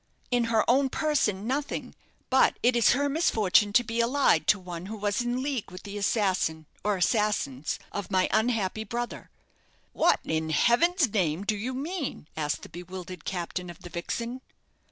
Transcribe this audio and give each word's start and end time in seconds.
"In 0.31 0.45
her 0.45 0.67
own 0.67 0.89
person, 0.89 1.45
nothing; 1.45 1.93
but 2.31 2.57
it 2.63 2.75
is 2.75 2.93
her 2.93 3.07
misfortune 3.07 3.71
to 3.73 3.83
be 3.83 3.99
allied 4.01 4.47
to 4.47 4.57
one 4.57 4.87
who 4.87 4.97
was 4.97 5.21
in 5.21 5.43
league 5.43 5.69
with 5.69 5.83
the 5.83 5.95
assassin, 5.95 6.65
or 6.83 6.97
assassins, 6.97 7.77
of 7.91 8.09
my 8.09 8.27
unhappy 8.31 8.83
brother." 8.83 9.29
"What, 9.93 10.19
in 10.25 10.49
heaven's 10.49 11.07
name, 11.13 11.43
do 11.43 11.55
you 11.55 11.75
mean?" 11.75 12.27
asked 12.35 12.63
the 12.63 12.69
bewildered 12.69 13.25
captain 13.25 13.69
of 13.69 13.83
the 13.83 13.91
"Vixen." 13.91 14.41